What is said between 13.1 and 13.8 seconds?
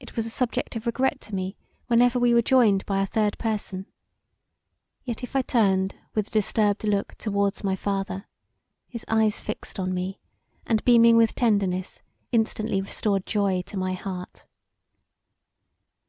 joy to